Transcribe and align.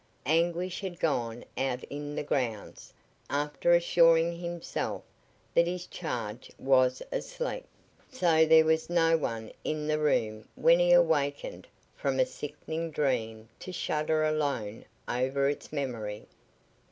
Anguish 0.25 0.79
had 0.81 0.99
gone 0.99 1.45
out 1.59 1.83
in 1.83 2.15
the 2.15 2.23
grounds 2.23 2.91
after 3.29 3.73
assuring 3.73 4.35
himself 4.39 5.03
that 5.53 5.67
his 5.67 5.85
charge 5.85 6.51
was 6.57 7.03
asleep, 7.11 7.65
so 8.11 8.43
there 8.43 8.65
was 8.65 8.89
no 8.89 9.15
one 9.15 9.51
in 9.63 9.85
the 9.85 9.99
room 9.99 10.47
when 10.55 10.79
he 10.79 10.91
awakened 10.91 11.67
from 11.95 12.19
a 12.19 12.25
sickening 12.25 12.89
dream 12.89 13.47
to 13.59 13.71
shudder 13.71 14.23
alone 14.23 14.85
over 15.07 15.47
its 15.47 15.71
memory. 15.71 16.25